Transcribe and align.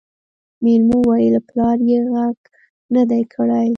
مېلمو 0.63 0.97
وويل 1.03 1.35
پلار 1.49 1.77
يې 1.89 1.99
غږ 2.13 2.37
نه 2.93 3.03
دی 3.09 3.23
کړی. 3.33 3.67